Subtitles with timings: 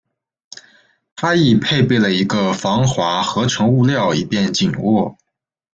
[1.15, 5.15] 它亦配备了一个防滑合成物料以便紧握。